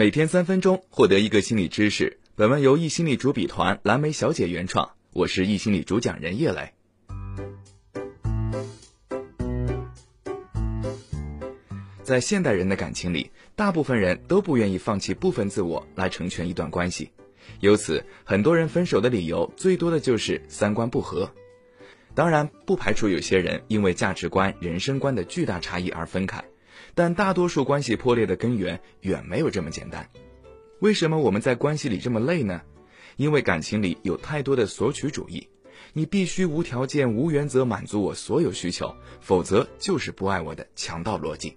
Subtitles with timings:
[0.00, 2.18] 每天三分钟，获得一个心理知识。
[2.34, 6.72] 本文由易心理主笔团蓝莓小姐原创，我是易心理主讲人叶磊。
[12.02, 17.10] 在现代人的感情里，大部分人都不愿意放弃部分自我来成全一段关系，
[17.60, 21.30] 由此很多人分手的理由最多的就是三观不合。
[22.14, 26.42] 当然，不排除有些人因为价值观、人生观的巨大差异而分开，
[26.94, 30.08] 但大多数关系破裂的根源远没有这么简单。
[30.80, 32.62] 为什么我们在关系里这么累呢？
[33.16, 35.46] 因为感情里有太多的索取主义，
[35.92, 41.56] 你必须无条件、无原则满足我所有需求，否则就是不爱我的强盗逻辑。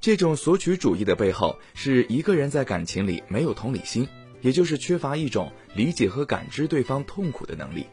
[0.00, 4.06] 这种索取主义的背后，是一个人在感情里没有同理心，
[4.40, 7.86] 也就是缺乏一种理解和感知对方痛苦的能力。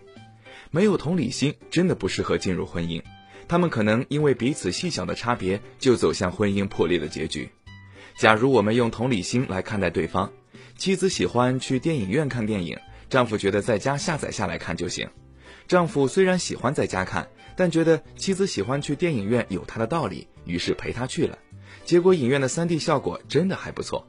[0.70, 3.02] 没有同理心，真的不适合进入婚姻。
[3.48, 7.50] 他们可能因为彼此细小的差别，就走向婚姻破裂的结局。
[8.18, 10.32] 假如我们用同理心来看待对方。
[10.78, 12.78] 妻子喜欢去电影院看电影，
[13.10, 15.08] 丈夫觉得在家下载下来看就行。
[15.68, 21.38] 丈夫虽然喜欢在家看，但觉得妻子喜欢去电影院有他的道理，于是陪她去了。
[21.86, 24.08] 结果影院的 3D 效果真的还不错。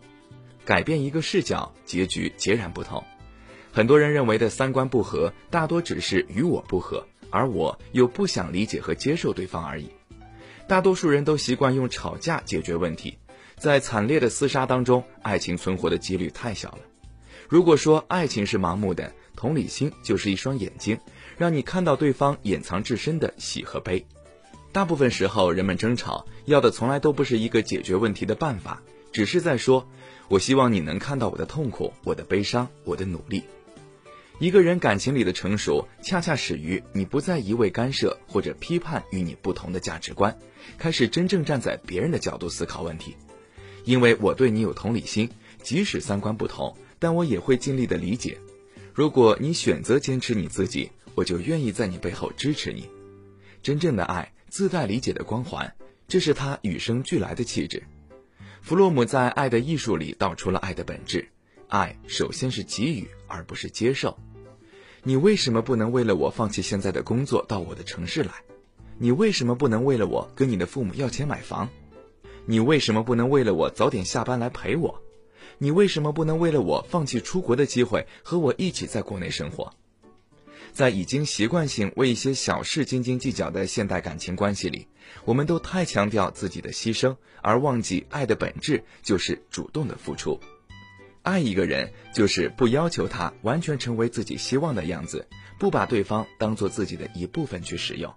[0.64, 3.04] 改变一个视角，结局截然不同。
[3.70, 9.90] 很多人认为的三观不合，大多只是与我不合，而我又不想理解和接受对方而已。
[10.68, 13.18] 大多数人都习惯用吵架解决问题。
[13.56, 16.78] 在惨烈的厮杀当中，爱情存活的几率太小了。
[17.48, 20.98] 如果说爱情是盲目的，同理心就是一双眼睛，
[21.36, 24.04] 让你看到对方掩藏至深的喜和悲。
[24.72, 29.86] 大部分时候，人们争吵要的从来都不是一个解决问题的办法，只是在说
[30.28, 33.44] ：“我希望你能看到我的痛苦、我的悲伤、我的努力。”
[34.42, 40.36] 一个人感情里的成熟，恰恰始于你不再一味干涉或者批判与你不同的价值观，
[40.78, 43.14] 开始真正站在别人的角度思考问题。
[43.84, 45.30] 因为我对你有同理心，
[45.62, 48.36] 即使三观不同，但我也会尽力的理解。
[48.92, 52.88] 如果你选择坚持你自己，我就愿意在你背后支持你。
[53.62, 55.72] 真正的爱自带理解的光环，
[56.08, 57.80] 这是他与生俱来的气质。
[58.60, 61.28] 弗洛姆在《爱的艺术》里道出了爱的本质：
[61.68, 64.18] 爱首先是给予，而不是接受。
[65.04, 68.32] 你为什么不能为了我放弃现在的工作到我的城市来？
[68.98, 71.68] 你为什么不能为了我跟你的父母要钱买房？
[72.46, 75.02] 你为什么不能为了我早点下班来陪我？
[75.58, 79.72] 你为什么不能为了我放弃出国的机会和我一起在国内生活？
[80.72, 84.86] 在已经习惯性为一些小事斤斤计较的现代感情关系里，
[85.24, 90.38] 我们都太强调自己的牺牲，而忘记爱的本质就是主动的付出。
[91.22, 95.26] 爱一个人就是不要求他完全成为自己希望的样子，
[95.58, 98.12] 不把对方当做自己的一部分去使用。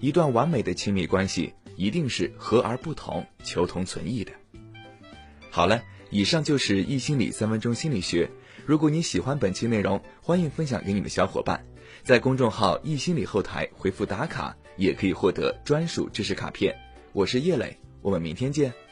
[0.00, 1.52] 一段完美的亲密关系。
[1.78, 4.32] 一定是和而不同，求同存异的。
[5.48, 8.28] 好了，以上就是易心理三分钟心理学。
[8.66, 11.64] 如果你喜欢本期内容，欢迎分享给你的小伙伴，
[12.02, 16.76] 在公众号易心理后台回复打卡，也可以获得专属知识卡片。
[17.12, 18.87] 我是叶磊，我们明天见。